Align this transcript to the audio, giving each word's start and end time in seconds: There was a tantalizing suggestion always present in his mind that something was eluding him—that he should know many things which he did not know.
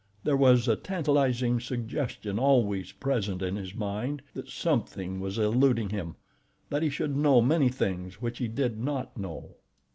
There 0.23 0.35
was 0.35 0.67
a 0.67 0.75
tantalizing 0.75 1.59
suggestion 1.59 2.39
always 2.39 2.91
present 2.91 3.43
in 3.43 3.55
his 3.55 3.75
mind 3.75 4.23
that 4.33 4.49
something 4.49 5.19
was 5.19 5.37
eluding 5.37 5.89
him—that 5.89 6.81
he 6.81 6.89
should 6.89 7.15
know 7.15 7.39
many 7.39 7.69
things 7.69 8.19
which 8.19 8.39
he 8.39 8.47
did 8.47 8.79
not 8.79 9.15
know. 9.15 9.57